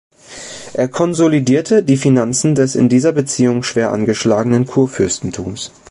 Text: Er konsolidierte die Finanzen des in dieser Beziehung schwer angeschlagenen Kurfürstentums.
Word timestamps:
Er 0.73 0.87
konsolidierte 0.87 1.83
die 1.83 1.95
Finanzen 1.95 2.55
des 2.55 2.73
in 2.73 2.89
dieser 2.89 3.11
Beziehung 3.11 3.61
schwer 3.61 3.91
angeschlagenen 3.91 4.65
Kurfürstentums. 4.65 5.71